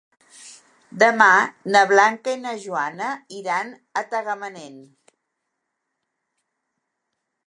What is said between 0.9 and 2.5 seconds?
Demà na Blanca i